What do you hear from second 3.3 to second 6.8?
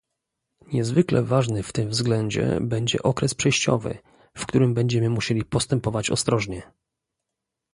przejściowy, w którym będziemy musieli postępować ostrożnie